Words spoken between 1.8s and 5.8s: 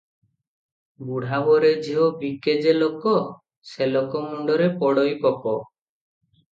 ଝିଅ ବିକେ ଯେ ଲୋକ, ସେ ଲୋକ ମୁଣ୍ଡରେ ପଡ଼ଇ ପୋକ।"